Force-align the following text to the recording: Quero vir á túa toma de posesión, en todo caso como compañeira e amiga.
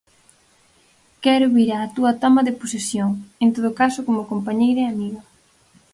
Quero 1.23 1.47
vir 1.55 1.69
á 1.77 1.79
túa 1.95 2.11
toma 2.23 2.41
de 2.47 2.57
posesión, 2.61 3.09
en 3.43 3.49
todo 3.55 3.69
caso 3.81 3.99
como 4.07 4.29
compañeira 4.31 4.81
e 4.83 4.87
amiga. 4.93 5.21